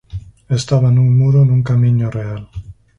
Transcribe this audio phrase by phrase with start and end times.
[0.57, 2.41] Estaba nun muro nun camiño real.